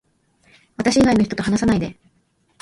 [0.77, 1.95] 私以外の人と話さないで